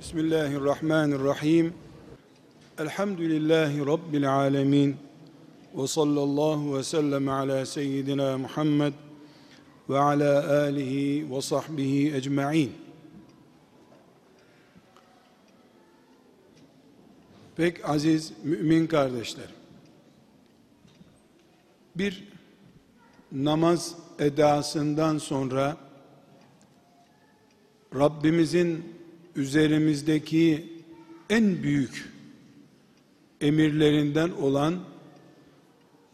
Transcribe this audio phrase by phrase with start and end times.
[0.00, 1.74] Bismillahirrahmanirrahim.
[2.78, 4.96] Elhamdülillahi Rabbil alemin.
[5.74, 8.92] Ve sallallahu ve sellem ala seyyidina Muhammed
[9.88, 12.72] ve ala alihi ve sahbihi ecma'in.
[17.56, 19.56] Pek aziz mümin kardeşlerim.
[21.96, 22.28] Bir
[23.32, 25.76] namaz edasından sonra
[27.94, 28.99] Rabbimizin
[29.40, 30.72] üzerimizdeki
[31.30, 32.12] en büyük
[33.40, 34.78] emirlerinden olan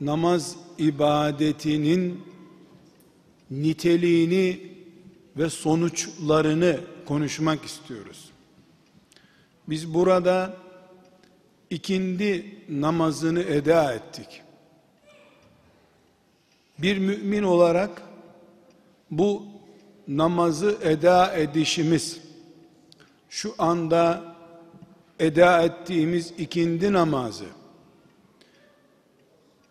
[0.00, 2.24] namaz ibadetinin
[3.50, 4.60] niteliğini
[5.36, 8.30] ve sonuçlarını konuşmak istiyoruz.
[9.68, 10.56] Biz burada
[11.70, 14.42] ikindi namazını eda ettik.
[16.78, 18.02] Bir mümin olarak
[19.10, 19.42] bu
[20.08, 22.25] namazı eda edişimiz
[23.30, 24.34] şu anda
[25.18, 27.46] eda ettiğimiz ikindi namazı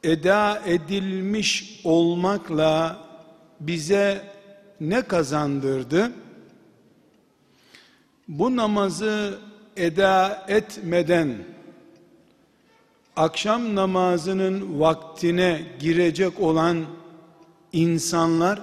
[0.05, 2.99] eda edilmiş olmakla
[3.59, 4.21] bize
[4.81, 6.11] ne kazandırdı?
[8.27, 9.39] Bu namazı
[9.77, 11.37] eda etmeden
[13.15, 16.85] akşam namazının vaktine girecek olan
[17.73, 18.61] insanlar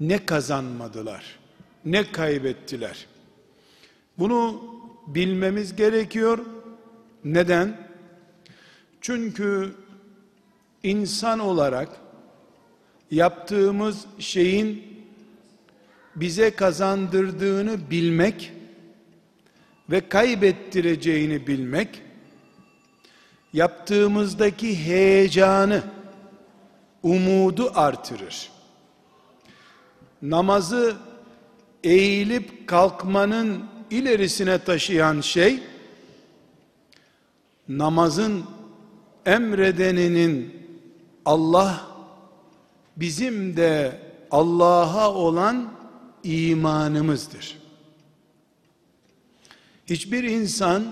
[0.00, 1.38] ne kazanmadılar?
[1.84, 3.06] Ne kaybettiler?
[4.18, 4.62] Bunu
[5.06, 6.38] bilmemiz gerekiyor.
[7.24, 7.88] Neden?
[9.00, 9.74] Çünkü
[10.82, 11.88] insan olarak
[13.10, 14.82] yaptığımız şeyin
[16.16, 18.52] bize kazandırdığını bilmek
[19.90, 22.02] ve kaybettireceğini bilmek
[23.52, 25.82] yaptığımızdaki heyecanı
[27.02, 28.50] umudu artırır.
[30.22, 30.96] Namazı
[31.84, 35.60] eğilip kalkmanın ilerisine taşıyan şey
[37.68, 38.44] namazın
[39.26, 40.66] emredeninin
[41.24, 41.86] Allah
[42.96, 44.00] bizim de
[44.30, 45.72] Allah'a olan
[46.24, 47.58] imanımızdır.
[49.86, 50.84] Hiçbir insan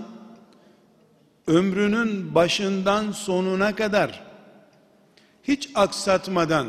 [1.47, 4.23] ömrünün başından sonuna kadar
[5.43, 6.67] hiç aksatmadan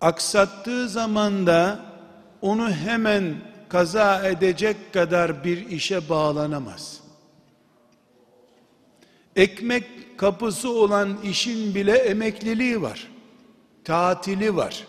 [0.00, 1.80] aksattığı zamanda
[2.42, 3.34] onu hemen
[3.68, 7.00] kaza edecek kadar bir işe bağlanamaz.
[9.36, 13.08] Ekmek kapısı olan işin bile emekliliği var.
[13.84, 14.86] Tatili var.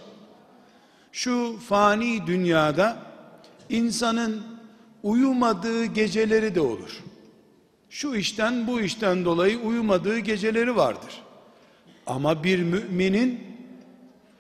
[1.12, 2.98] Şu fani dünyada
[3.70, 4.44] insanın
[5.04, 7.04] uyumadığı geceleri de olur.
[7.90, 11.22] Şu işten bu işten dolayı uyumadığı geceleri vardır.
[12.08, 13.40] Ama bir müminin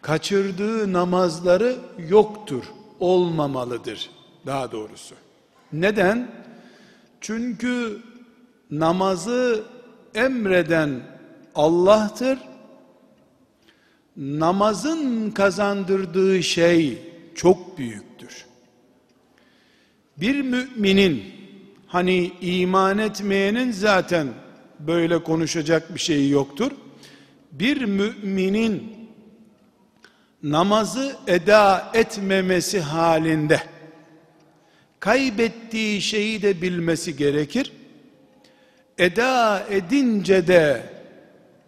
[0.01, 1.75] kaçırdığı namazları
[2.09, 2.63] yoktur,
[2.99, 4.16] olmamalıdır
[4.47, 5.15] daha doğrusu.
[5.73, 6.31] Neden?
[7.21, 8.01] Çünkü
[8.71, 9.63] namazı
[10.15, 11.01] emreden
[11.55, 12.39] Allah'tır.
[14.17, 16.97] Namazın kazandırdığı şey
[17.35, 18.45] çok büyüktür.
[20.17, 21.23] Bir müminin
[21.87, 24.27] hani iman etmeyenin zaten
[24.79, 26.71] böyle konuşacak bir şeyi yoktur.
[27.51, 28.93] Bir müminin
[30.43, 33.61] namazı eda etmemesi halinde
[34.99, 37.71] kaybettiği şeyi de bilmesi gerekir.
[38.97, 40.83] Eda edince de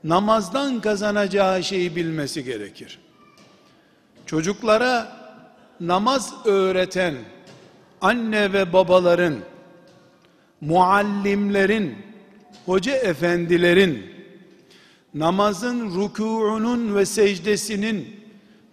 [0.04, 3.00] namazdan kazanacağı şeyi bilmesi gerekir.
[4.26, 5.20] Çocuklara
[5.80, 7.16] namaz öğreten
[8.02, 9.36] anne ve babaların,
[10.62, 11.96] muallimlerin,
[12.66, 14.06] hoca efendilerin
[15.14, 18.20] namazın rükûunun ve secdesinin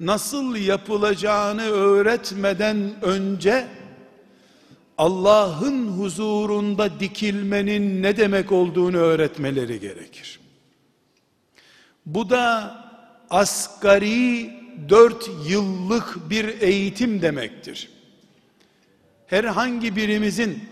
[0.00, 3.66] nasıl yapılacağını öğretmeden önce
[4.98, 10.40] Allah'ın huzurunda dikilmenin ne demek olduğunu öğretmeleri gerekir.
[12.06, 12.74] Bu da
[13.30, 14.50] asgari
[14.88, 17.88] dört yıllık bir eğitim demektir.
[19.26, 20.64] Herhangi birimizin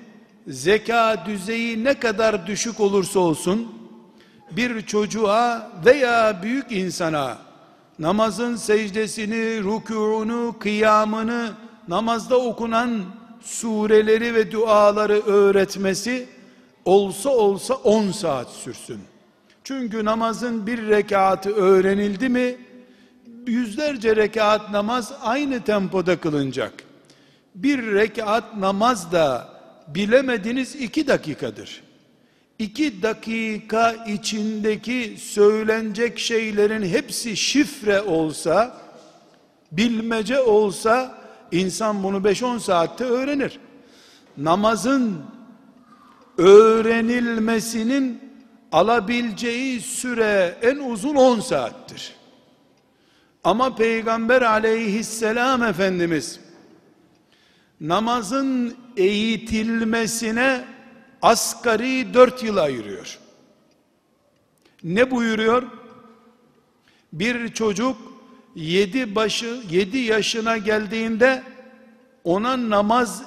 [0.48, 3.74] zeka düzeyi ne kadar düşük olursa olsun,
[4.50, 7.38] bir çocuğa veya büyük insana
[7.98, 11.52] namazın secdesini, rükûunu, kıyamını,
[11.88, 13.04] namazda okunan
[13.44, 16.26] sureleri ve duaları öğretmesi
[16.84, 19.00] olsa olsa 10 saat sürsün.
[19.64, 22.56] Çünkü namazın bir rekatı öğrenildi mi
[23.46, 26.72] yüzlerce rekat namaz aynı tempoda kılınacak.
[27.54, 29.48] Bir rekat namaz da
[29.88, 31.82] bilemediniz iki dakikadır.
[32.58, 38.76] İki dakika içindeki söylenecek şeylerin hepsi şifre olsa,
[39.72, 43.60] bilmece olsa, İnsan bunu 5-10 saatte öğrenir.
[44.36, 45.22] namazın
[46.38, 48.20] öğrenilmesinin
[48.72, 52.14] alabileceği süre en uzun 10 saattir.
[53.44, 56.40] Ama Peygamber aleyhisselam Efendimiz
[57.80, 60.64] namazın eğitilmesine
[61.22, 63.18] asgari dört yıl ayırıyor.
[64.84, 65.62] Ne buyuruyor?
[67.12, 67.96] Bir çocuk
[68.54, 71.42] yedi başı yedi yaşına geldiğinde
[72.24, 73.22] ona namaz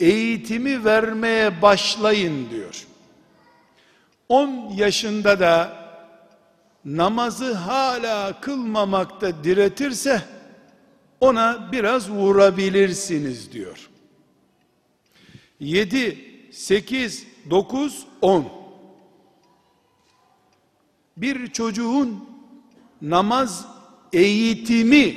[0.00, 2.86] eğitimi vermeye başlayın diyor.
[4.28, 5.84] 10 yaşında da
[6.84, 10.22] namazı hala kılmamakta diretirse
[11.20, 13.88] ona biraz vurabilirsiniz diyor.
[15.60, 16.18] 7,
[16.52, 18.52] 8, 9, 10
[21.16, 22.28] bir çocuğun
[23.02, 23.73] namaz
[24.14, 25.14] eğitimi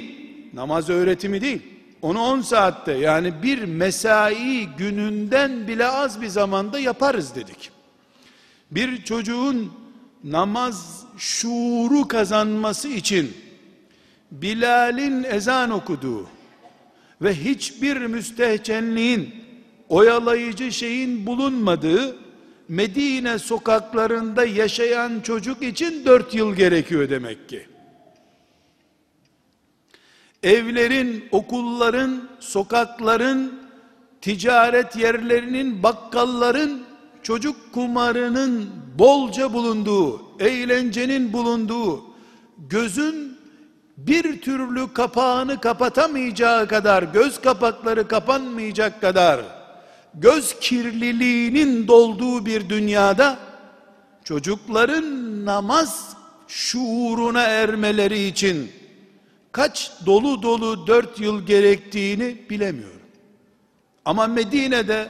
[0.53, 1.61] namaz öğretimi değil
[2.01, 7.71] onu 10 saatte yani bir mesai gününden bile az bir zamanda yaparız dedik
[8.71, 9.73] bir çocuğun
[10.23, 13.33] namaz şuuru kazanması için
[14.31, 16.27] Bilal'in ezan okuduğu
[17.21, 19.35] ve hiçbir müstehcenliğin
[19.89, 22.15] oyalayıcı şeyin bulunmadığı
[22.69, 27.65] Medine sokaklarında yaşayan çocuk için dört yıl gerekiyor demek ki.
[30.44, 33.54] Evlerin, okulların, sokakların,
[34.22, 36.81] ticaret yerlerinin, bakkalların
[37.24, 42.04] çocuk kumarının bolca bulunduğu, eğlencenin bulunduğu,
[42.57, 43.38] gözün
[43.98, 49.42] bir türlü kapağını kapatamayacağı kadar, göz kapakları kapanmayacak kadar,
[50.13, 53.38] göz kirliliğinin dolduğu bir dünyada,
[54.24, 56.18] çocukların namaz
[56.48, 58.72] şuuruna ermeleri için,
[59.57, 63.01] kaç dolu dolu dört yıl gerektiğini bilemiyorum.
[64.06, 65.09] Ama Medine'de,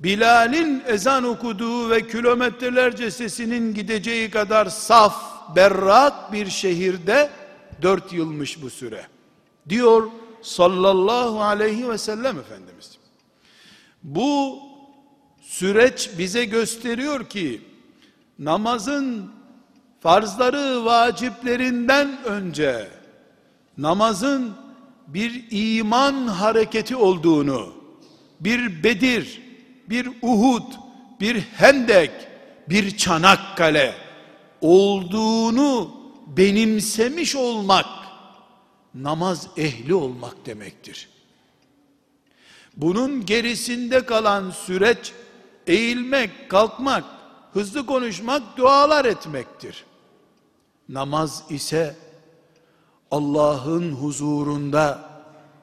[0.00, 5.16] Bilal'in ezan okuduğu ve kilometrelerce sesinin gideceği kadar saf,
[5.56, 7.30] berrak bir şehirde
[7.82, 9.06] dört yılmış bu süre.
[9.68, 10.10] Diyor
[10.42, 12.98] sallallahu aleyhi ve sellem Efendimiz.
[14.02, 14.58] Bu
[15.42, 17.60] süreç bize gösteriyor ki
[18.38, 19.32] namazın
[20.00, 23.01] farzları vaciplerinden önce
[23.78, 24.54] namazın
[25.06, 27.72] bir iman hareketi olduğunu,
[28.40, 29.42] bir Bedir,
[29.88, 30.72] bir Uhud,
[31.20, 32.10] bir Hendek,
[32.68, 33.94] bir Çanakkale
[34.60, 35.96] olduğunu
[36.26, 37.86] benimsemiş olmak
[38.94, 41.08] namaz ehli olmak demektir.
[42.76, 45.12] Bunun gerisinde kalan süreç
[45.66, 47.04] eğilmek, kalkmak,
[47.52, 49.84] hızlı konuşmak, dualar etmektir.
[50.88, 51.96] Namaz ise
[53.12, 55.10] Allah'ın huzurunda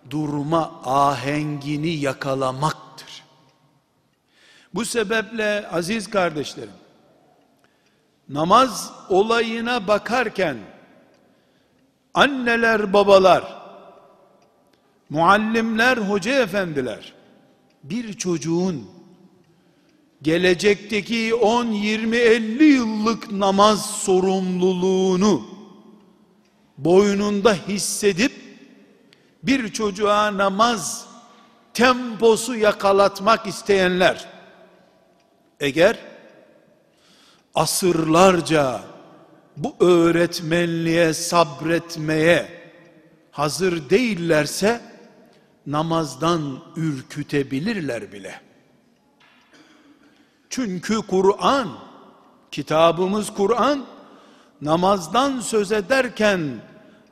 [0.10, 2.78] durma ahengini yakalamak
[4.74, 6.74] bu sebeple aziz kardeşlerim,
[8.30, 10.58] namaz olayına bakarken,
[12.14, 13.58] anneler, babalar,
[15.10, 17.14] muallimler, hoca efendiler,
[17.84, 18.92] bir çocuğun
[20.22, 25.59] gelecekteki 10, 20, 50 yıllık namaz sorumluluğunu
[26.84, 28.32] boynunda hissedip
[29.44, 31.06] bir çocuğa namaz
[31.74, 34.26] temposu yakalatmak isteyenler
[35.60, 35.98] eğer
[37.56, 38.82] asırlarca
[39.58, 42.60] bu öğretmenliğe sabretmeye
[43.32, 44.82] hazır değillerse
[45.68, 48.42] namazdan ürkütebilirler bile.
[50.50, 51.70] Çünkü Kur'an,
[52.52, 53.86] kitabımız Kur'an,
[54.62, 56.62] namazdan söz ederken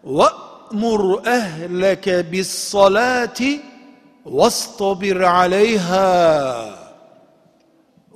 [0.04, 3.40] وَأْمُرْ اَهْلَكَ بِالصَّلَاةِ
[4.26, 6.12] وَاسْطَبِرْ عَلَيْهَا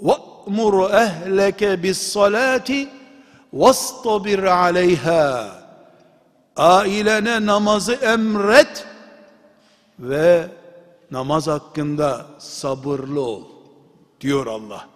[0.08, 2.70] وَأْمُرْ اَهْلَكَ بِالصَّلَاةِ
[3.52, 5.48] وَاسْطَبِرْ عَلَيْهَا
[6.56, 8.84] Ailene namazı emret
[9.98, 10.48] ve
[11.10, 13.44] namaz hakkında sabırlı ol
[14.20, 14.88] diyor Allah.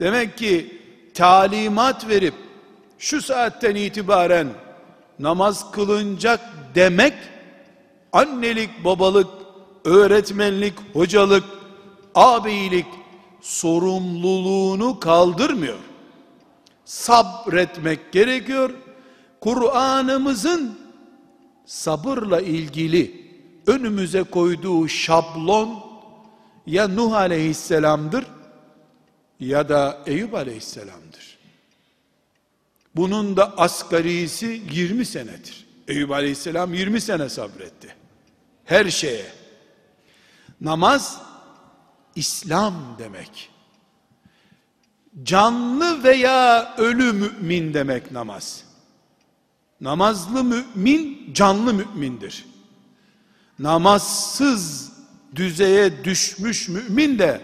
[0.00, 0.80] Demek ki
[1.14, 2.34] talimat verip
[2.98, 4.48] şu saatten itibaren
[5.19, 6.39] namaz kılınacak
[6.75, 7.13] demek
[8.13, 9.27] annelik, babalık,
[9.85, 11.43] öğretmenlik, hocalık,
[12.15, 12.85] ağabeylik,
[13.41, 15.77] sorumluluğunu kaldırmıyor.
[16.85, 18.69] Sabretmek gerekiyor.
[19.41, 20.79] Kur'an'ımızın
[21.65, 23.27] sabırla ilgili
[23.67, 25.79] önümüze koyduğu şablon
[26.65, 28.25] ya Nuh aleyhisselamdır
[29.39, 31.06] ya da Eyüp aleyhisselamdır.
[32.97, 35.67] Bunun da asgarisi 20 senedir.
[35.87, 37.95] Eyüp aleyhisselam 20 sene sabretti.
[38.65, 39.25] Her şeye.
[40.61, 41.21] Namaz
[42.15, 43.49] İslam demek.
[45.23, 48.63] Canlı veya ölü mümin demek namaz.
[49.81, 52.45] Namazlı mümin canlı mümindir.
[53.59, 54.91] Namazsız
[55.35, 57.41] düzeye düşmüş mümin de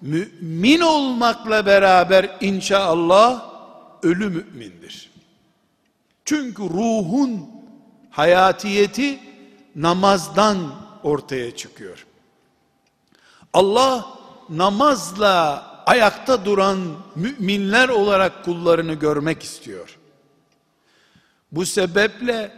[0.00, 3.55] mümin olmakla beraber inşallah
[4.06, 5.10] ölü mümindir.
[6.24, 7.50] Çünkü ruhun
[8.10, 9.18] hayatiyeti
[9.76, 12.06] namazdan ortaya çıkıyor.
[13.52, 14.06] Allah
[14.48, 16.78] namazla ayakta duran
[17.14, 19.98] müminler olarak kullarını görmek istiyor.
[21.52, 22.52] Bu sebeple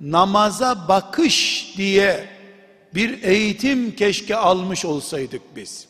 [0.00, 2.28] namaza bakış diye
[2.94, 5.86] bir eğitim keşke almış olsaydık biz.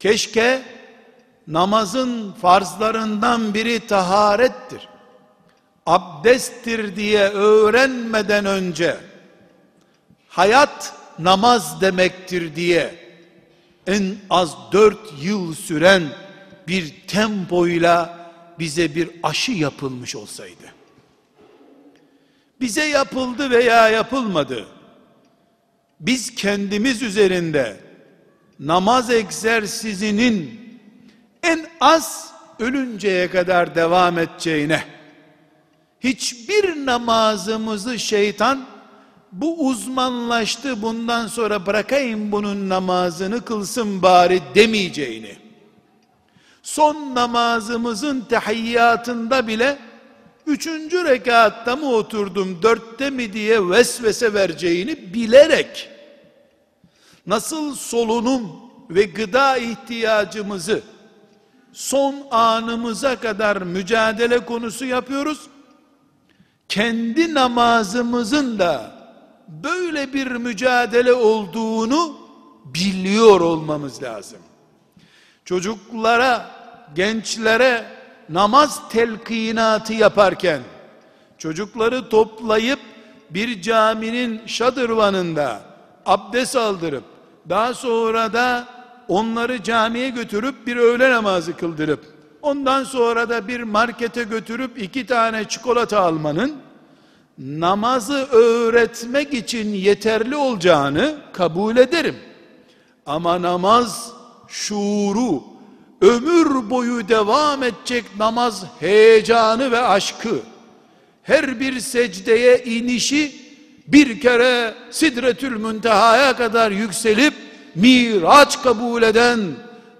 [0.00, 0.62] Keşke
[1.50, 4.88] namazın farzlarından biri taharettir.
[5.86, 8.96] Abdesttir diye öğrenmeden önce
[10.28, 12.94] hayat namaz demektir diye
[13.86, 16.02] en az dört yıl süren
[16.68, 18.20] bir tempoyla
[18.58, 20.74] bize bir aşı yapılmış olsaydı.
[22.60, 24.66] Bize yapıldı veya yapılmadı.
[26.00, 27.76] Biz kendimiz üzerinde
[28.58, 30.59] namaz egzersizinin
[31.42, 34.84] en az ölünceye kadar devam edeceğine.
[36.00, 38.66] Hiçbir namazımızı şeytan
[39.32, 45.36] bu uzmanlaştı bundan sonra bırakayım bunun namazını kılsın bari demeyeceğini.
[46.62, 49.78] Son namazımızın tehiyyatında bile
[50.46, 55.88] üçüncü rekatta mı oturdum dörtte mi diye vesvese vereceğini bilerek
[57.26, 58.50] nasıl solunum
[58.90, 60.82] ve gıda ihtiyacımızı
[61.72, 65.40] son anımıza kadar mücadele konusu yapıyoruz.
[66.68, 68.92] Kendi namazımızın da
[69.48, 72.16] böyle bir mücadele olduğunu
[72.64, 74.38] biliyor olmamız lazım.
[75.44, 76.50] Çocuklara,
[76.94, 77.84] gençlere
[78.28, 80.60] namaz telkinatı yaparken
[81.38, 82.78] çocukları toplayıp
[83.30, 85.60] bir caminin şadırvanında
[86.06, 87.04] abdest aldırıp
[87.48, 88.68] daha sonra da
[89.10, 92.04] onları camiye götürüp bir öğle namazı kıldırıp
[92.42, 96.56] ondan sonra da bir markete götürüp iki tane çikolata almanın
[97.38, 102.16] namazı öğretmek için yeterli olacağını kabul ederim.
[103.06, 104.12] Ama namaz
[104.48, 105.42] şuuru,
[106.00, 110.38] ömür boyu devam edecek namaz heyecanı ve aşkı,
[111.22, 113.34] her bir secdeye inişi
[113.86, 119.40] bir kere sidretül müntehaya kadar yükselip miraç kabul eden,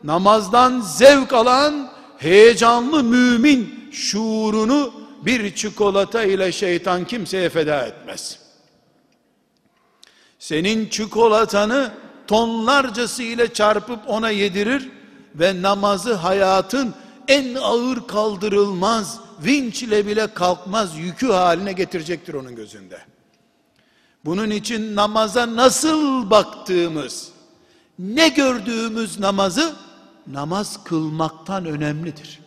[0.04, 8.38] namazdan zevk alan, heyecanlı mümin şuurunu bir çikolata ile şeytan kimseye feda etmez.
[10.38, 11.92] Senin çikolatanı
[12.26, 14.88] tonlarcası ile çarpıp ona yedirir
[15.34, 16.94] ve namazı hayatın
[17.28, 22.98] en ağır kaldırılmaz, vinç ile bile kalkmaz yükü haline getirecektir onun gözünde.
[24.24, 27.28] Bunun için namaza nasıl baktığımız,
[28.00, 29.72] ne gördüğümüz namazı
[30.26, 32.40] namaz kılmaktan önemlidir.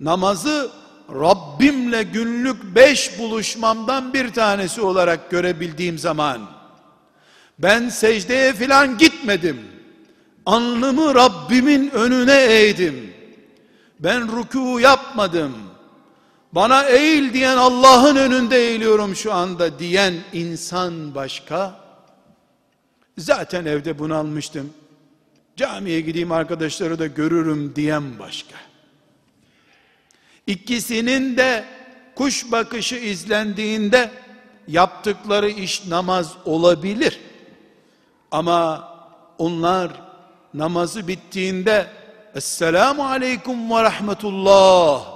[0.00, 0.70] Namazı
[1.10, 6.40] Rabbimle günlük beş buluşmamdan bir tanesi olarak görebildiğim zaman
[7.58, 9.60] ben secdeye filan gitmedim.
[10.46, 13.14] Alnımı Rabbimin önüne eğdim.
[14.00, 15.52] Ben ruku yapmadım.
[16.52, 21.83] Bana eğil diyen Allah'ın önünde eğiliyorum şu anda diyen insan başka.
[23.18, 24.72] Zaten evde bunalmıştım.
[25.56, 28.56] Camiye gideyim arkadaşları da görürüm diyen başka.
[30.46, 31.64] İkisinin de
[32.14, 34.10] kuş bakışı izlendiğinde
[34.68, 37.20] yaptıkları iş namaz olabilir.
[38.30, 38.88] Ama
[39.38, 39.90] onlar
[40.54, 41.86] namazı bittiğinde
[42.34, 45.06] Esselamu Aleyküm ve Rahmetullah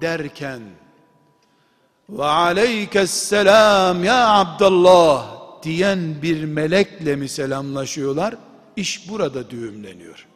[0.00, 0.60] derken
[2.08, 5.33] ve aleykesselam ya Abdullah
[5.64, 8.36] diyen bir melekle mi selamlaşıyorlar?
[8.76, 10.26] İş burada düğümleniyor.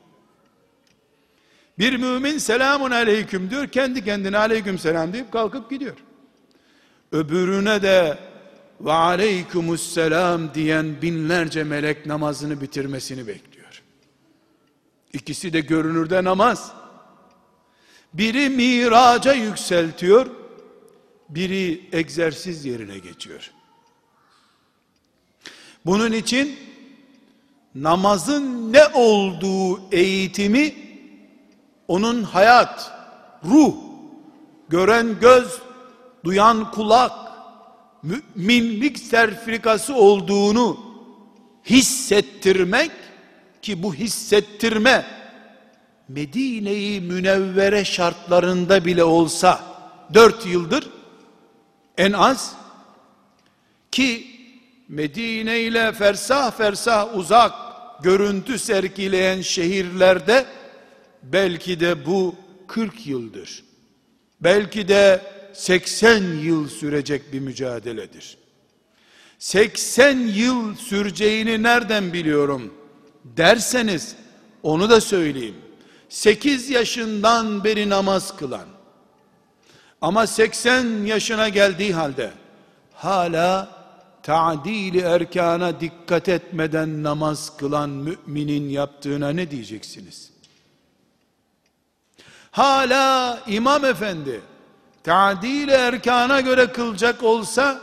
[1.78, 5.96] Bir mümin selamun aleyküm diyor, kendi kendine aleyküm selam deyip kalkıp gidiyor.
[7.12, 8.18] Öbürüne de
[8.80, 13.82] ve aleykümüsselam diyen binlerce melek namazını bitirmesini bekliyor.
[15.12, 16.72] İkisi de görünürde namaz.
[18.14, 20.26] Biri miraca yükseltiyor,
[21.28, 23.50] biri egzersiz yerine geçiyor.
[25.88, 26.56] Bunun için
[27.74, 30.74] namazın ne olduğu eğitimi
[31.88, 32.92] onun hayat,
[33.44, 33.74] ruh,
[34.68, 35.58] gören göz,
[36.24, 37.12] duyan kulak,
[38.02, 40.80] müminlik sertifikası olduğunu
[41.64, 42.90] hissettirmek
[43.62, 45.06] ki bu hissettirme
[46.08, 49.60] Medine-i Münevvere şartlarında bile olsa
[50.14, 50.90] dört yıldır
[51.98, 52.52] en az
[53.92, 54.37] ki
[54.88, 57.52] Medine ile fersah fersah uzak
[58.02, 60.46] görüntü sergileyen şehirlerde
[61.22, 62.34] belki de bu
[62.66, 63.64] 40 yıldır.
[64.40, 68.38] Belki de 80 yıl sürecek bir mücadeledir.
[69.38, 72.74] 80 yıl süreceğini nereden biliyorum
[73.24, 74.16] derseniz
[74.62, 75.56] onu da söyleyeyim.
[76.08, 78.66] 8 yaşından beri namaz kılan
[80.00, 82.30] ama 80 yaşına geldiği halde
[82.94, 83.77] hala
[84.28, 90.30] ta'dili erkana dikkat etmeden namaz kılan müminin yaptığına ne diyeceksiniz?
[92.50, 94.40] Hala imam efendi
[95.04, 97.80] ta'dili erkana göre kılacak olsa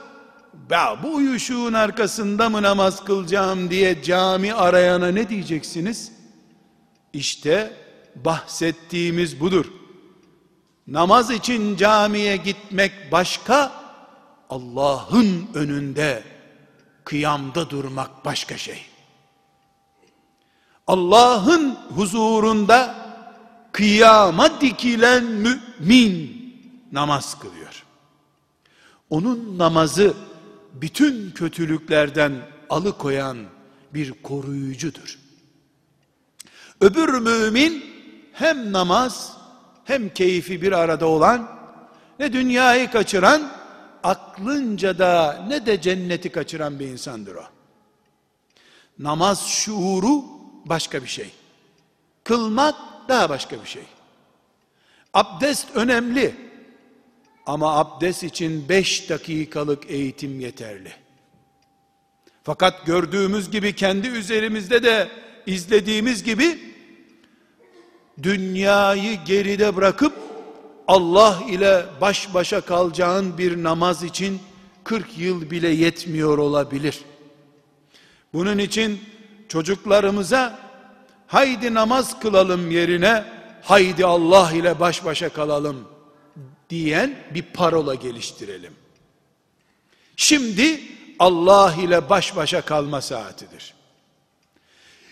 [0.70, 6.12] ben bu uyuşuğun arkasında mı namaz kılacağım diye cami arayana ne diyeceksiniz?
[7.14, 7.74] İşte
[8.16, 9.66] bahsettiğimiz budur.
[10.88, 13.72] Namaz için camiye gitmek başka,
[14.50, 16.35] Allah'ın önünde
[17.06, 18.86] kıyamda durmak başka şey.
[20.88, 23.06] Allah'ın huzurunda
[23.72, 26.36] kıyama dikilen mümin
[26.92, 27.84] namaz kılıyor.
[29.10, 30.14] Onun namazı
[30.74, 32.34] bütün kötülüklerden
[32.70, 33.38] alıkoyan
[33.94, 35.20] bir koruyucudur.
[36.82, 37.86] Öbür mümin
[38.34, 39.38] hem namaz
[39.86, 41.50] hem keyfi bir arada olan
[42.20, 43.52] ne dünyayı kaçıran
[44.06, 47.44] aklınca da ne de cenneti kaçıran bir insandır o.
[49.00, 50.24] Namaz şuuru
[50.66, 51.30] başka bir şey.
[52.24, 52.76] Kılmak
[53.08, 53.84] daha başka bir şey.
[55.14, 56.36] Abdest önemli.
[57.46, 60.94] Ama abdest için beş dakikalık eğitim yeterli.
[62.44, 65.10] Fakat gördüğümüz gibi kendi üzerimizde de
[65.46, 66.60] izlediğimiz gibi
[68.24, 70.25] dünyayı geride bırakıp
[70.88, 74.40] Allah ile baş başa kalacağın bir namaz için
[74.84, 77.00] 40 yıl bile yetmiyor olabilir.
[78.34, 79.02] Bunun için
[79.50, 80.60] çocuklarımıza
[81.28, 83.26] haydi namaz kılalım yerine
[83.64, 85.88] haydi Allah ile baş başa kalalım
[86.70, 88.74] diyen bir parola geliştirelim.
[90.16, 90.82] Şimdi
[91.20, 93.74] Allah ile baş başa kalma saatidir.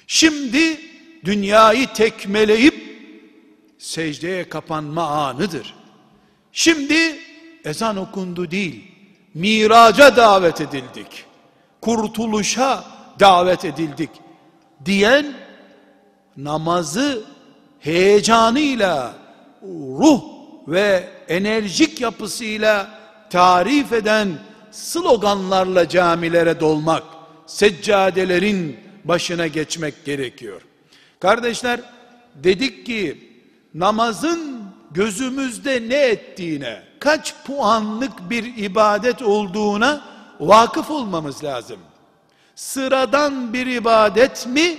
[0.08, 0.80] Şimdi
[1.26, 2.93] dünyayı tekmeleyip
[3.84, 5.74] secdeye kapanma anıdır.
[6.52, 7.20] Şimdi
[7.66, 8.92] ezan okundu değil,
[9.34, 11.26] miraca davet edildik.
[11.82, 12.84] Kurtuluşa
[13.20, 14.10] davet edildik
[14.86, 15.34] diyen
[16.38, 17.24] namazı
[17.80, 19.14] heyecanıyla
[20.00, 20.22] ruh
[20.68, 24.30] ve enerjik yapısıyla tarif eden
[24.72, 27.04] sloganlarla camilere dolmak,
[27.46, 30.62] seccadelerin başına geçmek gerekiyor.
[31.20, 31.80] Kardeşler,
[32.36, 33.33] dedik ki
[33.74, 40.02] namazın gözümüzde ne ettiğine, kaç puanlık bir ibadet olduğuna
[40.40, 41.80] vakıf olmamız lazım.
[42.56, 44.78] Sıradan bir ibadet mi?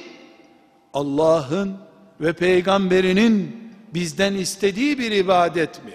[0.94, 1.76] Allah'ın
[2.20, 3.56] ve peygamberinin
[3.94, 5.92] bizden istediği bir ibadet mi?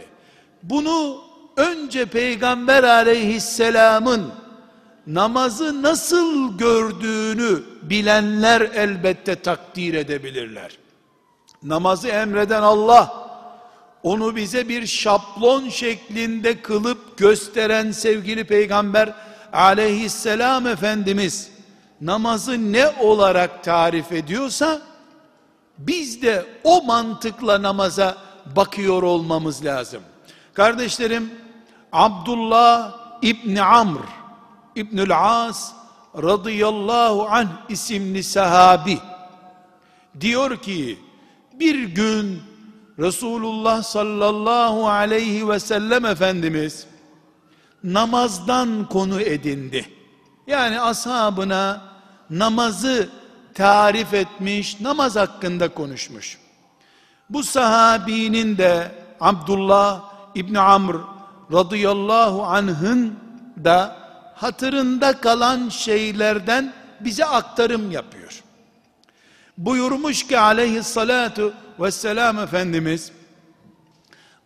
[0.64, 1.22] Bunu
[1.58, 4.32] önce peygamber aleyhisselamın
[5.08, 10.78] namazı nasıl gördüğünü bilenler elbette takdir edebilirler.
[11.64, 13.30] Namazı emreden Allah,
[14.04, 19.14] onu bize bir şablon şeklinde kılıp gösteren sevgili peygamber
[19.54, 21.52] aleyhisselam efendimiz
[22.02, 24.82] namazı ne olarak tarif ediyorsa
[25.78, 28.18] biz de o mantıkla namaza
[28.56, 30.02] bakıyor olmamız lazım.
[30.54, 31.34] Kardeşlerim
[31.92, 32.92] Abdullah
[33.22, 34.00] İbni Amr
[34.76, 35.72] İbnül As
[36.18, 39.00] radıyallahu anh isimli sahabi
[40.22, 41.00] diyor ki
[41.60, 42.42] bir gün
[43.00, 46.88] Resulullah sallallahu aleyhi ve sellem Efendimiz
[47.84, 49.86] namazdan konu edindi.
[50.48, 51.82] Yani ashabına
[52.30, 53.10] namazı
[53.54, 56.38] tarif etmiş, namaz hakkında konuşmuş.
[57.30, 60.02] Bu sahabinin de Abdullah
[60.36, 60.96] İbni Amr
[61.54, 63.20] radıyallahu anh'ın
[63.64, 63.98] da
[64.36, 68.44] hatırında kalan şeylerden bize aktarım yapıyor.
[69.60, 73.12] Buyurmuş ki aleyhissalatu vesselam Efendimiz,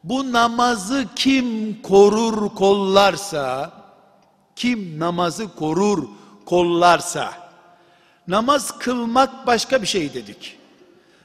[0.03, 3.71] bu namazı kim korur kollarsa,
[4.55, 6.07] kim namazı korur
[6.45, 7.33] kollarsa,
[8.27, 10.57] namaz kılmak başka bir şey dedik.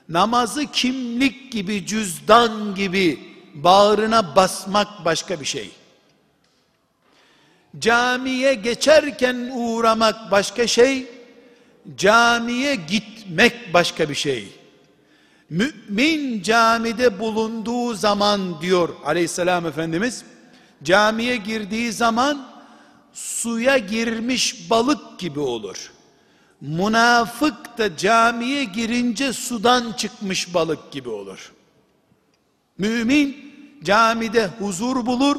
[0.09, 3.20] Namazı kimlik gibi, cüzdan gibi
[3.55, 5.70] bağrına basmak başka bir şey.
[7.79, 11.17] Camiye geçerken uğramak başka şey,
[11.96, 14.53] camiye gitmek başka bir şey.
[15.51, 20.24] Mümin camide bulunduğu zaman diyor aleyhisselam efendimiz,
[20.83, 22.48] camiye girdiği zaman
[23.12, 25.92] suya girmiş balık gibi olur.
[26.61, 31.53] Münafık da camiye girince sudan çıkmış balık gibi olur.
[32.79, 35.37] Mümin camide huzur bulur,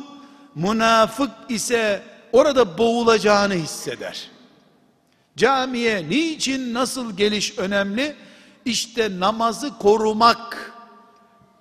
[0.55, 4.29] münafık ise orada boğulacağını hisseder.
[5.37, 8.15] Camiye niçin nasıl geliş önemli?
[8.65, 10.73] İşte namazı korumak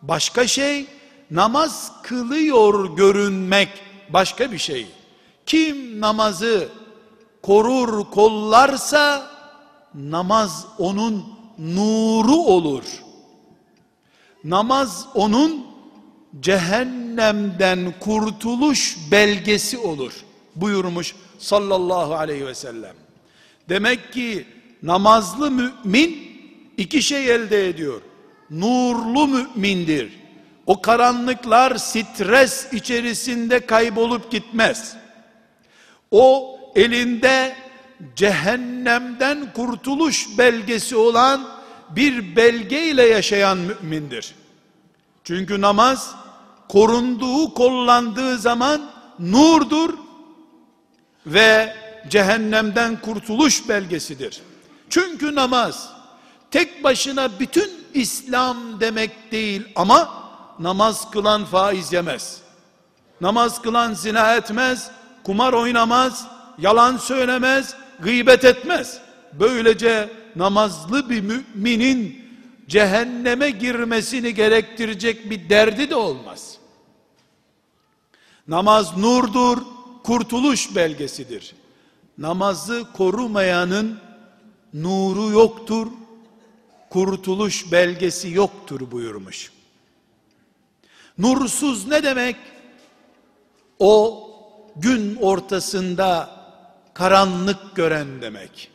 [0.02, 0.86] başka şey,
[1.30, 3.68] namaz kılıyor görünmek
[4.08, 4.86] başka bir şey.
[5.46, 6.68] Kim namazı
[7.42, 9.30] korur kollarsa
[9.94, 11.24] namaz onun
[11.58, 12.84] nuru olur.
[14.44, 15.66] Namaz onun
[16.40, 20.12] cehennemden kurtuluş belgesi olur
[20.56, 23.07] buyurmuş sallallahu aleyhi ve sellem.
[23.68, 24.46] Demek ki
[24.82, 26.28] namazlı mümin
[26.76, 28.00] iki şey elde ediyor.
[28.50, 30.12] Nurlu mümindir.
[30.66, 34.96] O karanlıklar stres içerisinde kaybolup gitmez.
[36.10, 37.56] O elinde
[38.16, 41.48] cehennemden kurtuluş belgesi olan
[41.90, 44.34] bir belge ile yaşayan mümindir.
[45.24, 46.14] Çünkü namaz
[46.68, 49.94] korunduğu, kollandığı zaman nurdur
[51.26, 51.74] ve
[52.10, 54.42] cehennemden kurtuluş belgesidir.
[54.90, 55.92] Çünkü namaz
[56.50, 60.24] tek başına bütün İslam demek değil ama
[60.58, 62.40] namaz kılan faiz yemez.
[63.20, 64.90] Namaz kılan zina etmez,
[65.24, 66.26] kumar oynamaz,
[66.58, 69.00] yalan söylemez, gıybet etmez.
[69.32, 72.28] Böylece namazlı bir müminin
[72.68, 76.58] cehenneme girmesini gerektirecek bir derdi de olmaz.
[78.48, 79.58] Namaz nurdur,
[80.04, 81.54] kurtuluş belgesidir.
[82.18, 84.00] Namazı korumayanın
[84.74, 85.86] nuru yoktur,
[86.90, 89.52] kurtuluş belgesi yoktur buyurmuş.
[91.18, 92.36] Nursuz ne demek?
[93.78, 94.24] O
[94.76, 96.30] gün ortasında
[96.94, 98.70] karanlık gören demek.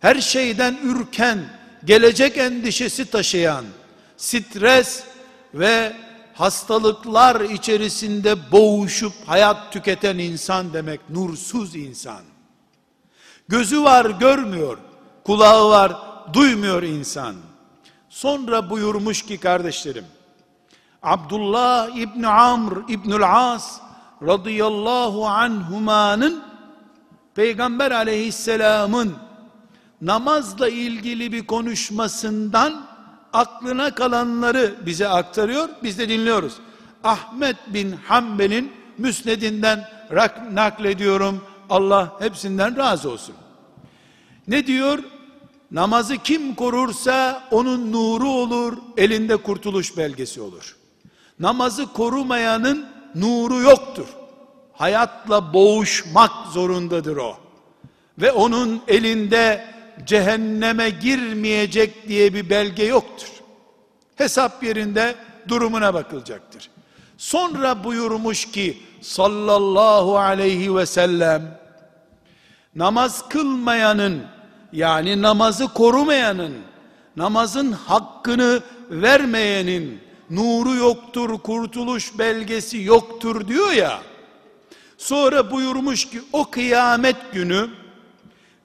[0.00, 1.38] Her şeyden ürken,
[1.84, 3.64] gelecek endişesi taşıyan,
[4.16, 5.04] stres
[5.54, 5.92] ve
[6.34, 12.33] hastalıklar içerisinde boğuşup hayat tüketen insan demek nursuz insan.
[13.48, 14.78] Gözü var görmüyor,
[15.24, 15.92] kulağı var
[16.32, 17.34] duymuyor insan.
[18.08, 20.04] Sonra buyurmuş ki kardeşlerim,
[21.02, 23.80] Abdullah İbni Amr İbnül As
[24.22, 26.42] radıyallahu anhumanın
[27.34, 29.14] Peygamber aleyhisselamın
[30.00, 32.86] namazla ilgili bir konuşmasından
[33.32, 35.68] aklına kalanları bize aktarıyor.
[35.82, 36.54] Biz de dinliyoruz.
[37.04, 39.88] Ahmet bin Hanbel'in müsnedinden
[40.52, 41.44] naklediyorum.
[41.70, 43.34] Allah hepsinden razı olsun.
[44.48, 44.98] Ne diyor?
[45.70, 50.76] Namazı kim korursa onun nuru olur, elinde kurtuluş belgesi olur.
[51.40, 54.06] Namazı korumayanın nuru yoktur.
[54.72, 57.36] Hayatla boğuşmak zorundadır o.
[58.18, 59.74] Ve onun elinde
[60.06, 63.28] cehenneme girmeyecek diye bir belge yoktur.
[64.16, 65.14] Hesap yerinde
[65.48, 66.70] durumuna bakılacaktır.
[67.18, 71.60] Sonra buyurmuş ki sallallahu aleyhi ve sellem
[72.74, 74.22] namaz kılmayanın
[74.72, 76.54] yani namazı korumayanın
[77.16, 84.00] namazın hakkını vermeyenin nuru yoktur, kurtuluş belgesi yoktur diyor ya.
[84.98, 87.70] Sonra buyurmuş ki o kıyamet günü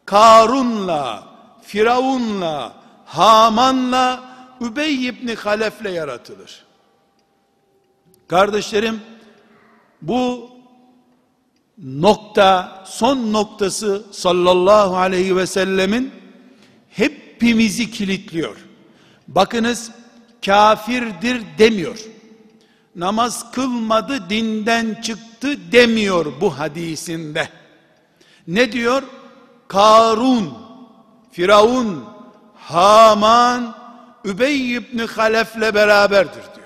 [0.06, 1.24] Karun'la,
[1.62, 2.74] Firavun'la,
[3.06, 4.24] Haman'la,
[4.62, 6.66] Übey ibn Halef'le yaratılır.
[8.28, 9.02] Kardeşlerim,
[10.02, 10.50] bu
[11.84, 16.12] nokta, son noktası sallallahu aleyhi ve sellemin
[16.90, 18.58] hepimizi kilitliyor.
[19.28, 19.92] Bakınız,
[20.46, 22.00] kafirdir demiyor.
[22.96, 27.50] Namaz kılmadı, dinden çıktı demiyor bu hadisinde.
[28.48, 29.04] Ne diyor?
[29.68, 30.54] Karun,
[31.32, 32.06] Firavun,
[32.56, 33.76] Haman,
[34.26, 36.59] Übey ibn Halef'le beraberdir diyor.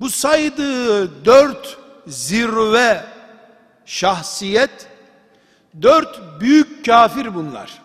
[0.00, 3.04] Bu saydığı dört zirve
[3.86, 4.88] şahsiyet,
[5.82, 7.82] dört büyük kafir bunlar.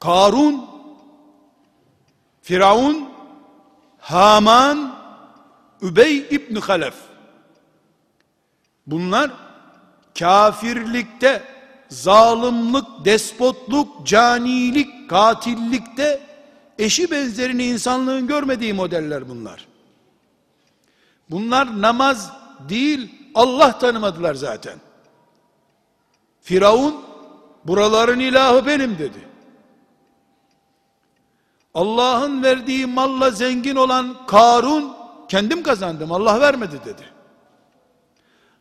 [0.00, 0.66] Karun,
[2.42, 3.08] Firavun,
[3.98, 4.94] Haman,
[5.82, 6.94] Übey ibn Halef.
[8.86, 9.30] Bunlar
[10.18, 11.42] kafirlikte
[11.88, 16.20] zalimlik, despotluk, canilik, katillikte
[16.78, 19.73] eşi benzerini insanlığın görmediği modeller bunlar.
[21.30, 22.32] Bunlar namaz
[22.68, 24.78] değil, Allah tanımadılar zaten.
[26.40, 27.04] Firavun
[27.64, 29.28] Buraların ilahı benim dedi.
[31.74, 34.92] Allah'ın verdiği malla zengin olan Karun
[35.28, 37.02] kendim kazandım Allah vermedi dedi.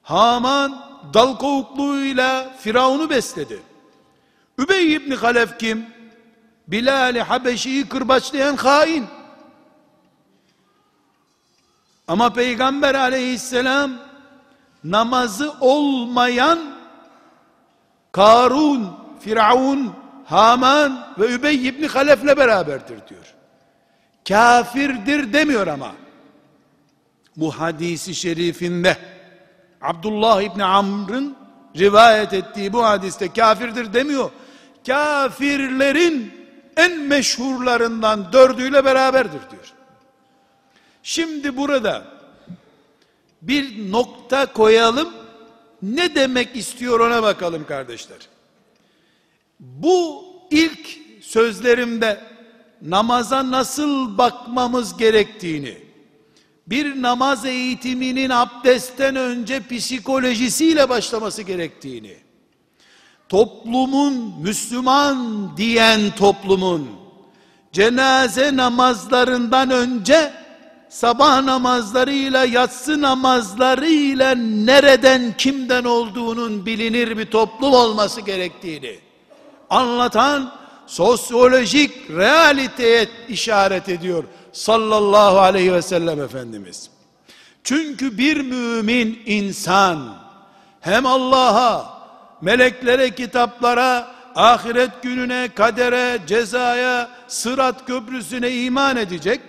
[0.02, 3.60] Haman dal kovukluğuyla Firavun'u besledi.
[4.58, 5.86] Übey ibn Halef kim?
[6.68, 9.06] Bilal-i Habeşi'yi kırbaçlayan hain.
[12.14, 13.92] Ama Peygamber aleyhisselam
[14.84, 16.60] namazı olmayan
[18.12, 19.94] Karun, Firavun,
[20.26, 23.36] Haman ve Übey ibn Halef'le beraberdir diyor.
[24.28, 25.92] Kafirdir demiyor ama.
[27.38, 28.98] Bu hadisi şerifinde
[29.82, 31.36] Abdullah ibn Amr'ın
[31.78, 34.32] rivayet ettiği bu hadiste kafirdir demiyor.
[34.88, 36.34] Kafirlerin
[36.78, 39.74] en meşhurlarından dördüyle beraberdir diyor.
[41.04, 42.06] Şimdi burada
[43.42, 45.14] bir nokta koyalım.
[45.82, 48.18] Ne demek istiyor ona bakalım kardeşler.
[49.60, 52.20] Bu ilk sözlerimde
[52.82, 55.78] namaza nasıl bakmamız gerektiğini,
[56.68, 62.18] bir namaz eğitiminin abdestten önce psikolojisiyle başlaması gerektiğini,
[63.30, 66.90] toplumun, Müslüman diyen toplumun,
[67.72, 70.43] cenaze namazlarından önce,
[70.94, 79.00] sabah namazlarıyla, yatsı namazlarıyla nereden, kimden olduğunun bilinir bir toplum olması gerektiğini,
[79.70, 80.54] anlatan,
[80.88, 86.90] sosyolojik realiteye işaret ediyor sallallahu aleyhi ve sellem Efendimiz.
[87.64, 90.16] Çünkü bir mümin insan
[90.82, 92.02] hem Allah'a,
[92.42, 99.42] meleklere, kitaplara, ahiret gününe, kadere, cezaya, sırat köprüsüne iman edecek.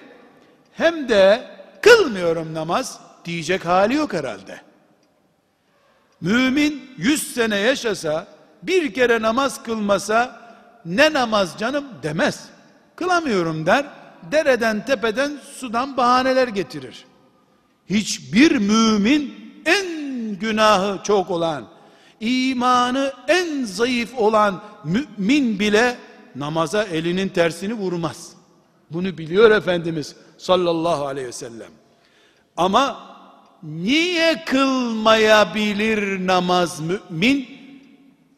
[0.74, 1.42] Hem de
[1.82, 4.60] kılmıyorum namaz diyecek hali yok herhalde.
[6.20, 8.26] Mümin yüz sene yaşasa,
[8.62, 10.40] bir kere namaz kılmasa,
[10.84, 12.48] ne namaz canım demez.
[12.96, 13.87] Kılamıyorum der
[14.32, 17.04] dereden tepeden sudan bahaneler getirir.
[17.90, 19.34] Hiçbir mümin
[19.66, 19.87] en
[20.38, 21.68] günahı çok olan,
[22.20, 25.96] imanı en zayıf olan mümin bile
[26.37, 28.32] namaza elinin tersini vurmaz.
[28.90, 31.70] Bunu biliyor Efendimiz sallallahu aleyhi ve sellem.
[32.57, 33.16] Ama
[33.62, 37.48] niye kılmayabilir namaz mümin?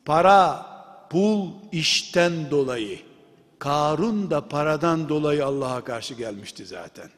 [0.05, 0.67] Para,
[1.11, 2.99] pul, işten dolayı.
[3.59, 7.11] Karun da paradan dolayı Allah'a karşı gelmişti zaten.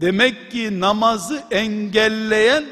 [0.00, 2.64] Demek ki namazı engelleyen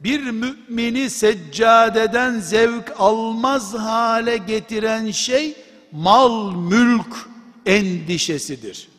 [0.00, 5.56] bir mümini seccadeden zevk almaz hale getiren şey
[5.92, 7.28] mal mülk
[7.66, 8.95] endişesidir.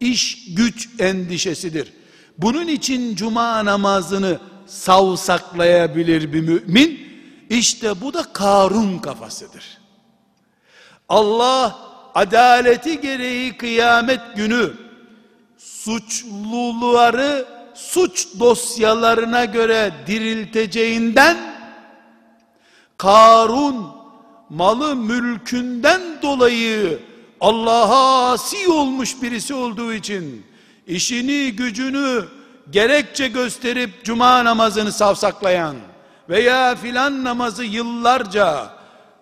[0.00, 1.92] İş güç endişesidir.
[2.38, 7.08] Bunun için cuma namazını savsaklayabilir bir mümin.
[7.50, 9.78] İşte bu da Karun kafasıdır.
[11.08, 11.78] Allah
[12.14, 14.72] adaleti gereği kıyamet günü
[15.58, 21.36] suçluları suç dosyalarına göre dirilteceğinden
[22.96, 23.86] Karun
[24.50, 26.98] malı mülkünden dolayı
[27.40, 30.46] Allah'a asi olmuş birisi olduğu için
[30.86, 32.24] işini gücünü
[32.70, 35.76] gerekçe gösterip cuma namazını savsaklayan
[36.28, 38.70] veya filan namazı yıllarca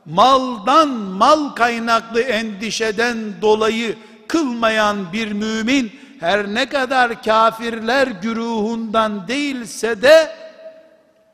[0.07, 3.97] maldan mal kaynaklı endişeden dolayı
[4.29, 10.37] kılmayan bir mümin her ne kadar kafirler güruhundan değilse de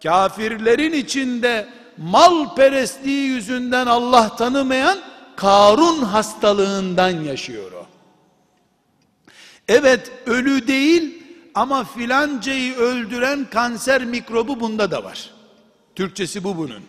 [0.03, 1.69] kafirlerin içinde
[1.99, 4.99] mal perestliği yüzünden Allah tanımayan
[5.37, 7.87] Karun hastalığından yaşıyor o.
[9.69, 11.23] Evet ölü değil
[11.55, 15.31] ama filancayı öldüren kanser mikrobu bunda da var.
[15.95, 16.83] Türkçesi bu bunun.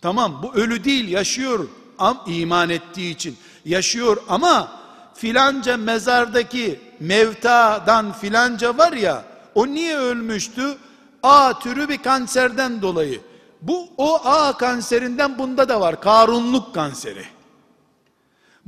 [0.00, 4.72] Tamam bu ölü değil yaşıyor am iman ettiği için yaşıyor ama
[5.14, 10.78] filanca mezardaki mevtadan filanca var ya o niye ölmüştü?
[11.22, 13.20] A türü bir kanserden dolayı.
[13.62, 16.00] Bu o A kanserinden bunda da var.
[16.00, 17.24] Karunluk kanseri.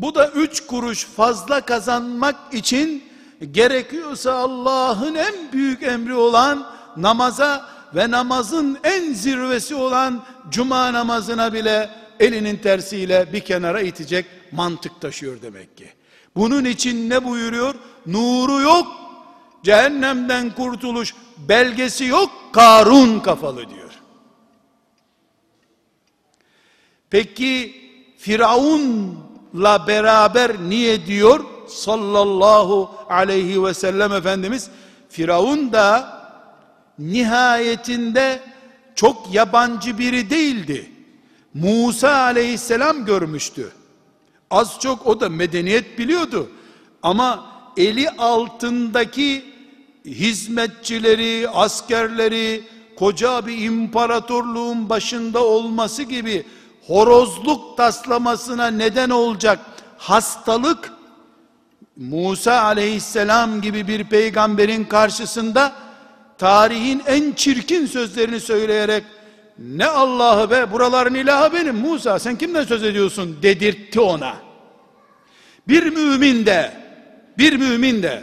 [0.01, 3.05] Bu da üç kuruş fazla kazanmak için
[3.51, 11.91] gerekiyorsa Allah'ın en büyük emri olan namaza ve namazın en zirvesi olan cuma namazına bile
[12.21, 15.89] elinin tersiyle bir kenara itecek mantık taşıyor demek ki.
[16.37, 17.75] Bunun için ne buyuruyor?
[18.07, 18.87] Nuru yok,
[19.65, 21.15] cehennemden kurtuluş
[21.49, 23.91] belgesi yok, Karun kafalı diyor.
[27.11, 27.81] Peki
[29.53, 34.71] Firavun'la beraber niye diyor sallallahu aleyhi ve sellem Efendimiz?
[35.09, 36.21] Firavun da
[36.99, 38.41] nihayetinde
[38.95, 40.91] çok yabancı biri değildi.
[41.55, 43.73] Musa aleyhisselam görmüştü.
[44.51, 46.51] Az çok o da medeniyet biliyordu.
[47.03, 49.45] Ama eli altındaki
[50.05, 52.65] hizmetçileri, askerleri,
[52.97, 56.45] koca bir imparatorluğun başında olması gibi
[56.91, 59.59] horozluk taslamasına neden olacak
[59.99, 60.93] hastalık
[61.97, 65.73] Musa aleyhisselam gibi bir peygamberin karşısında
[66.39, 69.05] tarihin en çirkin sözlerini söyleyerek
[69.59, 74.35] ne Allah'ı be buraların ilahı benim Musa sen kimden söz ediyorsun dedirtti ona.
[75.69, 76.73] Bir mümin de
[77.39, 78.23] bir mümin de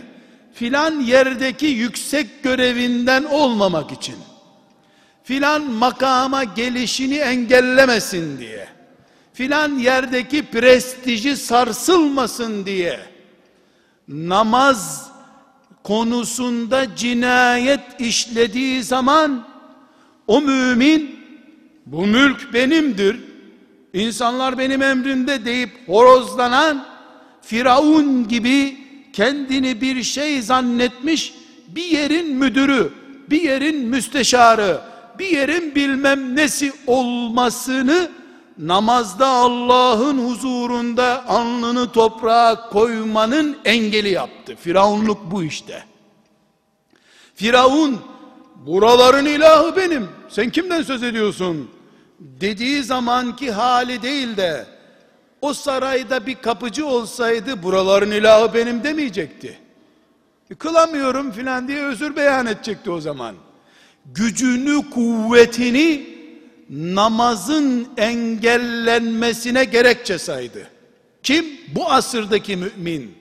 [0.54, 4.16] filan yerdeki yüksek görevinden olmamak için
[5.28, 8.68] filan makama gelişini engellemesin diye.
[9.34, 13.00] Filan yerdeki prestiji sarsılmasın diye.
[14.08, 15.12] Namaz
[15.84, 19.48] konusunda cinayet işlediği zaman
[20.28, 21.20] o mümin
[21.86, 23.20] bu mülk benimdir
[23.94, 26.86] insanlar benim emrimde deyip horozlanan
[27.42, 28.78] Firavun gibi
[29.14, 31.34] kendini bir şey zannetmiş
[31.68, 32.94] bir yerin müdürü
[33.30, 34.82] bir yerin müsteşarı
[35.20, 38.12] bir yerin bilmem nesi olmasını
[38.58, 44.56] namazda Allah'ın huzurunda alnını toprağa koymanın engeli yaptı.
[44.56, 45.84] Firavunluk bu işte.
[47.36, 48.00] Firavun
[48.56, 50.10] buraların ilahı benim.
[50.30, 51.72] Sen kimden söz ediyorsun?
[52.20, 54.66] Dediği zamanki hali değil de
[55.42, 59.60] o sarayda bir kapıcı olsaydı buraların ilahı benim demeyecekti.
[60.50, 63.36] E, kılamıyorum filan diye özür beyan edecekti o zaman.
[64.14, 66.18] Gücünü, kuvvetini
[66.70, 70.68] namazın engellenmesine gerekçe saydı.
[71.24, 71.46] Kim?
[71.76, 73.18] Bu asırdaki mümin.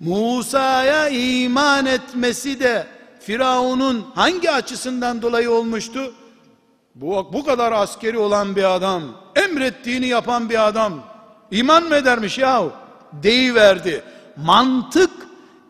[0.00, 2.86] Musa'ya iman etmesi de
[3.20, 6.14] Firavun'un hangi açısından dolayı olmuştu?
[6.94, 9.02] Bu, bu kadar askeri olan bir adam,
[9.36, 11.04] emrettiğini yapan bir adam,
[11.50, 12.72] iman mı edermiş yahu?
[13.12, 14.02] Deyiverdi.
[14.36, 15.10] Mantık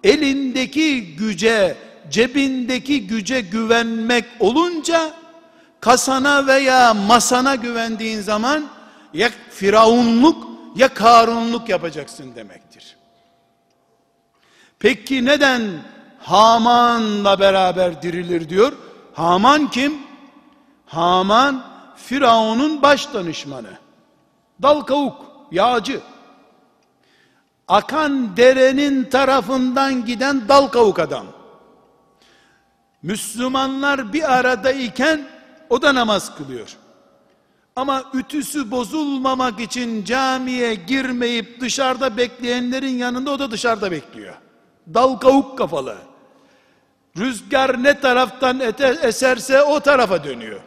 [0.04, 1.76] elindeki güce,
[2.10, 5.12] cebindeki güce güvenmek olunca
[5.80, 8.64] kasana veya masana güvendiğin zaman
[9.14, 12.96] ya firavunluk ya karunluk yapacaksın demektir.
[14.78, 15.62] Peki neden
[16.18, 18.72] Haman'la beraber dirilir diyor?
[19.14, 19.98] Haman kim?
[20.86, 21.64] Haman
[21.96, 23.70] Firavun'un baş danışmanı.
[24.62, 26.00] Dal kavuk, yağcı.
[27.68, 31.26] Akan derenin tarafından giden dal kavuk adam.
[33.02, 35.28] Müslümanlar bir arada iken
[35.70, 36.76] o da namaz kılıyor.
[37.76, 44.34] Ama ütüsü bozulmamak için camiye girmeyip dışarıda bekleyenlerin yanında o da dışarıda bekliyor.
[44.94, 45.96] Dal kavuk kafalı.
[47.18, 48.60] Rüzgar ne taraftan
[49.02, 50.60] eserse o tarafa dönüyor.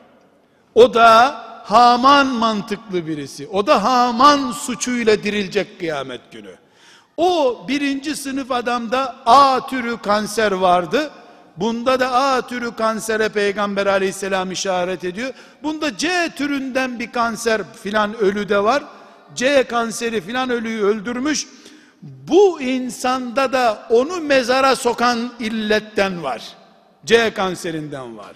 [0.76, 3.48] O da Haman mantıklı birisi.
[3.48, 6.56] O da Haman suçuyla dirilecek kıyamet günü.
[7.18, 11.12] O birinci sınıf adamda A türü kanser vardı.
[11.60, 15.34] Bunda da A türü kansere peygamber aleyhisselam işaret ediyor.
[15.63, 18.84] Bunda C türünden bir kanser filan ölü de var.
[19.36, 21.48] C kanseri filan ölüyü öldürmüş.
[22.02, 26.41] Bu insanda da onu mezara sokan illetten var.
[27.06, 28.36] C kanserinden var.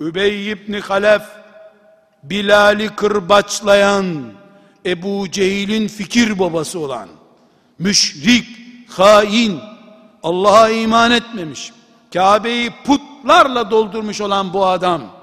[0.00, 1.22] Übey ibn Halef
[2.22, 4.22] Bilal'i kırbaçlayan
[4.86, 7.08] Ebu Cehil'in fikir babası olan
[7.78, 8.46] müşrik,
[8.88, 9.60] hain,
[10.22, 11.72] Allah'a iman etmemiş
[12.14, 15.16] Kabe'yi putlarla doldurmuş olan bu adam,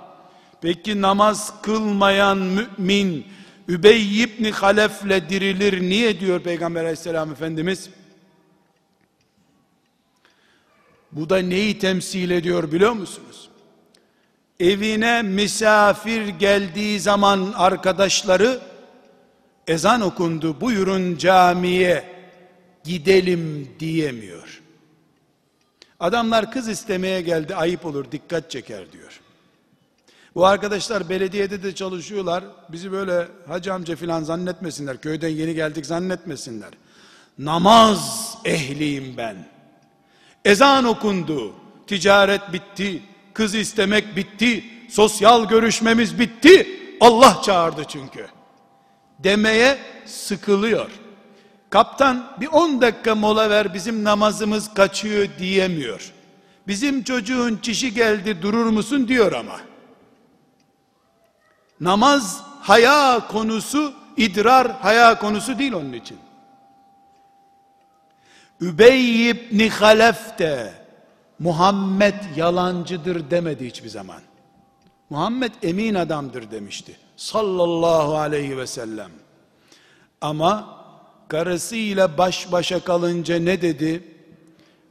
[0.62, 3.26] peki namaz kılmayan mümin,
[3.68, 7.90] Übey ibn Halef'le dirilir niye diyor Peygamber aleyhisselam Efendimiz?
[11.12, 13.50] Bu da neyi temsil ediyor biliyor musunuz?
[14.60, 18.60] Evine misafir geldiği zaman arkadaşları
[19.68, 22.04] ezan okundu buyurun camiye
[22.84, 24.61] gidelim diyemiyor.
[26.02, 29.20] Adamlar kız istemeye geldi ayıp olur dikkat çeker diyor.
[30.36, 32.44] Bu arkadaşlar belediyede de çalışıyorlar.
[32.70, 35.02] Bizi böyle hacı amca filan zannetmesinler.
[35.02, 36.70] Köyden yeni geldik zannetmesinler.
[37.40, 39.36] Namaz ehliyim ben.
[40.46, 41.54] Ezan okundu.
[41.88, 43.02] Ticaret bitti.
[43.34, 44.64] Kız istemek bitti.
[44.90, 46.68] Sosyal görüşmemiz bitti.
[47.02, 48.28] Allah çağırdı çünkü.
[49.20, 50.90] Demeye sıkılıyor.
[51.72, 56.14] Kaptan bir 10 dakika mola ver bizim namazımız kaçıyor diyemiyor.
[56.68, 59.60] Bizim çocuğun çişi geldi durur musun diyor ama.
[61.80, 66.18] Namaz haya konusu, idrar haya konusu değil onun için.
[68.62, 70.74] Übey ibn Halef de
[71.40, 74.22] Muhammed yalancıdır demedi hiçbir zaman.
[75.10, 76.98] Muhammed emin adamdır demişti.
[77.18, 79.12] sallallahu aleyhi ve sellem.
[80.22, 80.81] Ama
[81.32, 84.04] karısıyla baş başa kalınca ne dedi?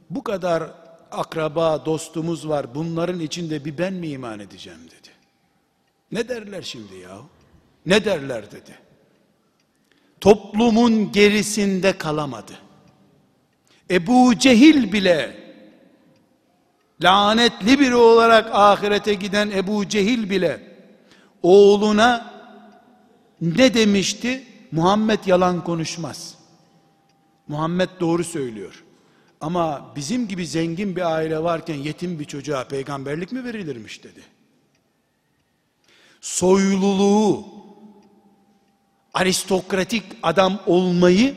[0.09, 0.63] Bu kadar
[1.11, 2.75] akraba, dostumuz var.
[2.75, 5.09] Bunların içinde bir ben mi iman edeceğim dedi.
[6.11, 7.17] Ne derler şimdi ya?
[7.85, 8.77] Ne derler dedi.
[10.21, 12.53] Toplumun gerisinde kalamadı.
[13.91, 15.37] Ebu Cehil bile
[17.03, 20.59] lanetli biri olarak ahirete giden Ebu Cehil bile
[21.43, 22.33] oğluna
[23.41, 24.50] ne demişti?
[24.71, 26.35] Muhammed yalan konuşmaz.
[27.47, 28.83] Muhammed doğru söylüyor.
[29.41, 34.21] Ama bizim gibi zengin bir aile varken yetim bir çocuğa peygamberlik mi verilirmiş dedi.
[36.21, 37.45] Soyluluğu,
[39.13, 41.35] aristokratik adam olmayı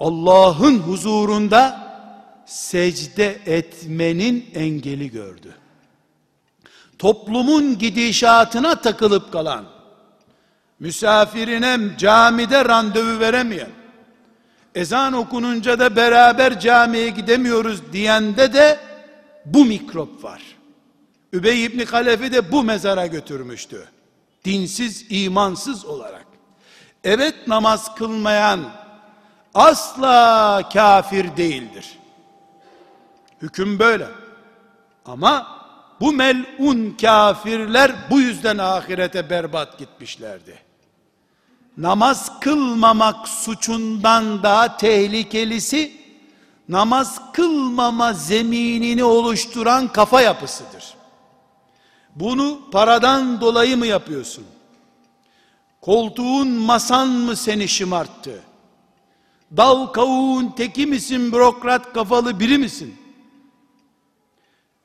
[0.00, 1.88] Allah'ın huzurunda
[2.46, 5.54] secde etmenin engeli gördü.
[6.98, 9.77] Toplumun gidişatına takılıp kalan,
[10.80, 13.70] misafirine camide randevu veremeyen,
[14.74, 18.78] ezan okununca da beraber camiye gidemiyoruz diyende de
[19.44, 20.42] bu mikrop var.
[21.32, 23.88] Übey İbni Halef'i de bu mezara götürmüştü.
[24.44, 26.26] Dinsiz, imansız olarak.
[27.04, 28.60] Evet namaz kılmayan
[29.54, 31.98] asla kafir değildir.
[33.42, 34.06] Hüküm böyle.
[35.04, 35.58] Ama
[36.00, 40.67] bu melun kafirler bu yüzden ahirete berbat gitmişlerdi
[41.78, 45.92] namaz kılmamak suçundan daha tehlikelisi
[46.68, 50.94] namaz kılmama zeminini oluşturan kafa yapısıdır.
[52.14, 54.44] Bunu paradan dolayı mı yapıyorsun?
[55.80, 58.42] Koltuğun masan mı seni şımarttı?
[59.56, 62.96] Dal kavuğun teki misin bürokrat kafalı biri misin?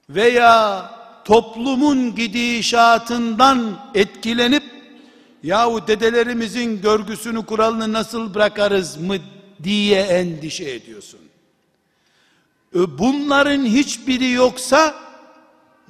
[0.10, 0.90] Veya
[1.26, 4.73] toplumun gidişatından etkilenip
[5.44, 9.16] yahu dedelerimizin görgüsünü kuralını nasıl bırakarız mı
[9.64, 11.20] diye endişe ediyorsun.
[12.74, 14.96] Bunların hiçbiri yoksa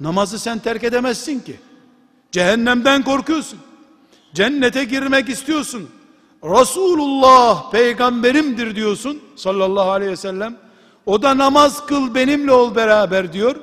[0.00, 1.56] namazı sen terk edemezsin ki.
[2.32, 3.58] Cehennemden korkuyorsun.
[4.34, 5.90] Cennete girmek istiyorsun.
[6.44, 10.56] Resulullah peygamberimdir diyorsun sallallahu aleyhi ve sellem.
[11.06, 13.56] O da namaz kıl benimle ol beraber diyor.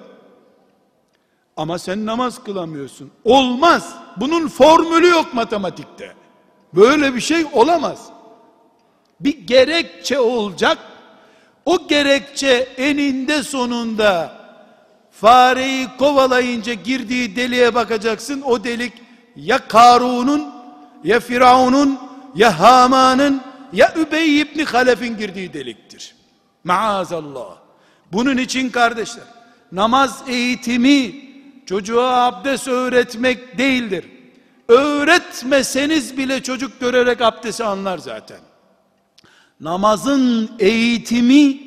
[1.57, 3.11] Ama sen namaz kılamıyorsun.
[3.23, 4.00] Olmaz.
[4.17, 6.13] Bunun formülü yok matematikte.
[6.73, 8.05] Böyle bir şey olamaz.
[9.19, 10.77] Bir gerekçe olacak.
[11.65, 14.41] O gerekçe eninde sonunda
[15.11, 18.41] fareyi kovalayınca girdiği deliğe bakacaksın.
[18.41, 18.93] O delik
[19.35, 20.53] ya Karun'un
[21.03, 21.99] ya Firavun'un
[22.35, 23.41] ya Haman'ın
[23.73, 26.15] ya Übey ibn Halef'in girdiği deliktir.
[26.63, 27.57] Maazallah.
[28.11, 29.23] Bunun için kardeşler
[29.71, 31.30] namaz eğitimi
[31.71, 34.05] çocuğa abdest öğretmek değildir.
[34.67, 38.39] Öğretmeseniz bile çocuk görerek abdesti anlar zaten.
[39.59, 41.59] Namazın eğitimi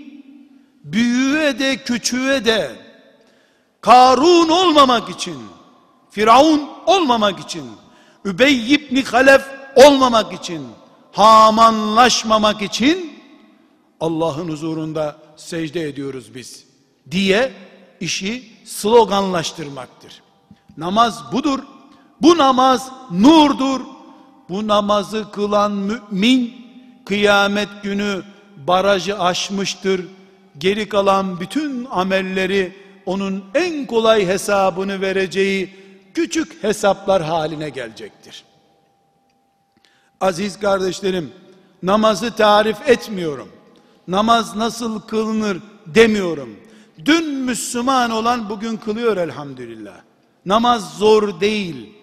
[0.85, 2.71] büyüğe de küçüğe de
[3.81, 5.37] Karun olmamak için,
[6.11, 7.65] Firavun olmamak için,
[8.25, 9.43] Übey ibn Halef
[9.77, 10.67] olmamak için,
[11.13, 13.21] Hamanlaşmamak için
[14.01, 16.65] Allah'ın huzurunda secde ediyoruz biz
[17.11, 17.53] diye
[18.05, 20.23] işi sloganlaştırmaktır.
[20.77, 21.61] Namaz budur.
[22.23, 23.81] Bu namaz nurdur.
[24.49, 26.55] Bu namazı kılan mümin
[27.07, 28.23] kıyamet günü
[28.57, 30.09] barajı aşmıştır.
[30.59, 32.73] Geri kalan bütün amelleri
[33.07, 35.77] onun en kolay hesabını vereceği
[36.15, 38.45] küçük hesaplar haline gelecektir.
[40.21, 41.33] Aziz kardeşlerim,
[41.83, 43.49] namazı tarif etmiyorum.
[44.09, 46.57] Namaz nasıl kılınır demiyorum.
[47.05, 49.97] Dün Müslüman olan bugün kılıyor elhamdülillah.
[50.47, 51.95] Namaz zor değil.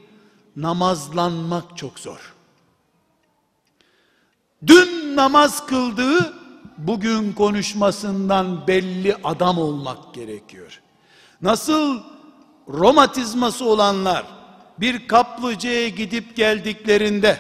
[0.56, 2.34] Namazlanmak çok zor.
[4.68, 6.34] Dün namaz kıldığı
[6.78, 10.82] bugün konuşmasından belli adam olmak gerekiyor.
[11.42, 12.00] Nasıl
[12.70, 14.26] romatizması olanlar
[14.80, 17.40] bir kaplıcaya gidip geldiklerinde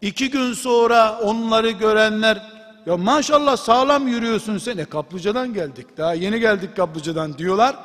[0.00, 2.55] iki gün sonra onları görenler
[2.86, 4.78] ya maşallah sağlam yürüyorsun sen.
[4.78, 5.86] E kaplıcadan geldik.
[5.96, 7.76] Daha yeni geldik kaplıcadan diyorlar.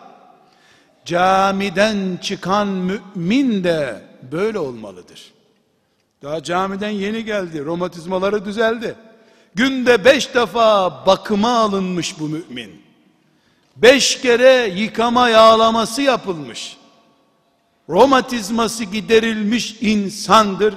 [1.05, 5.31] Camiden çıkan mümin de böyle olmalıdır.
[6.23, 7.65] Daha camiden yeni geldi.
[7.65, 8.95] Romatizmaları düzeldi.
[9.55, 12.81] Günde beş defa bakıma alınmış bu mümin.
[13.75, 16.77] Beş kere yıkama yağlaması yapılmış.
[17.89, 20.75] Romatizması giderilmiş insandır.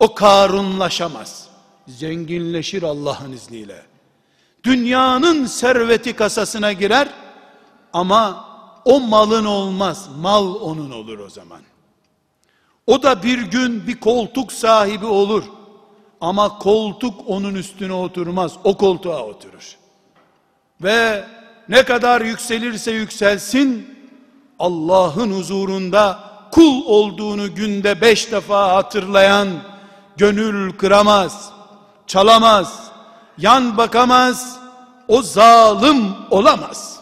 [0.00, 1.51] O karunlaşamaz
[1.88, 3.82] zenginleşir Allah'ın izniyle.
[4.64, 7.08] Dünyanın serveti kasasına girer
[7.92, 8.44] ama
[8.84, 10.08] o malın olmaz.
[10.20, 11.60] Mal onun olur o zaman.
[12.86, 15.44] O da bir gün bir koltuk sahibi olur.
[16.20, 18.52] Ama koltuk onun üstüne oturmaz.
[18.64, 19.76] O koltuğa oturur.
[20.82, 21.24] Ve
[21.68, 23.96] ne kadar yükselirse yükselsin
[24.58, 29.48] Allah'ın huzurunda kul olduğunu günde beş defa hatırlayan
[30.16, 31.51] gönül kıramaz,
[32.06, 32.90] çalamaz,
[33.38, 34.58] yan bakamaz,
[35.08, 37.00] o zalim olamaz.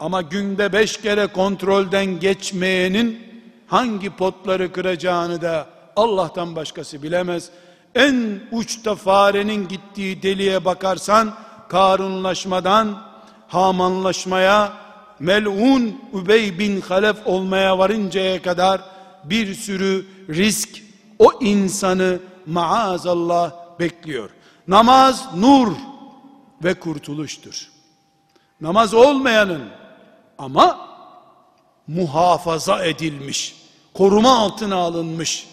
[0.00, 3.30] Ama günde beş kere kontrolden geçmeyenin
[3.66, 7.50] hangi potları kıracağını da Allah'tan başkası bilemez.
[7.94, 11.34] En uçta farenin gittiği deliğe bakarsan
[11.68, 13.02] karunlaşmadan
[13.48, 14.72] hamanlaşmaya
[15.20, 18.80] melun Übey bin Halef olmaya varıncaya kadar
[19.24, 20.68] bir sürü risk
[21.18, 24.30] o insanı maazallah bekliyor.
[24.68, 25.72] Namaz nur
[26.64, 27.68] ve kurtuluştur.
[28.60, 29.62] Namaz olmayanın
[30.38, 30.88] ama
[31.86, 33.56] muhafaza edilmiş,
[33.94, 35.46] koruma altına alınmış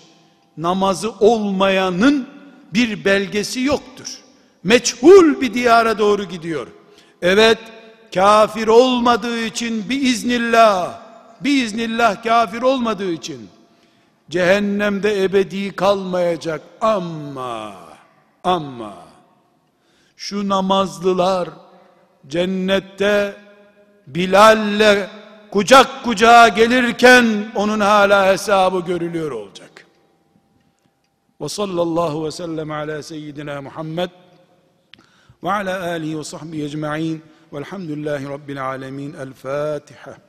[0.57, 2.27] namazı olmayanın
[2.73, 4.17] bir belgesi yoktur.
[4.63, 6.67] Meçhul bir diyara doğru gidiyor.
[7.21, 7.57] Evet,
[8.13, 10.99] kafir olmadığı için biiznillah,
[11.41, 13.49] biiznillah kafir olmadığı için
[14.29, 17.75] cehennemde ebedi kalmayacak ama
[18.43, 18.93] ama
[20.17, 21.49] şu namazlılar
[22.27, 23.35] cennette
[24.07, 25.07] Bilal'le
[25.51, 29.87] kucak kucağa gelirken onun hala hesabı görülüyor olacak.
[31.41, 34.09] Ve sallallahu ve sellem ala seyyidina Muhammed
[35.43, 37.23] ve ala alihi ve sahbihi ecma'in
[37.53, 39.13] velhamdülillahi rabbil alemin.
[39.13, 40.26] El Fatiha.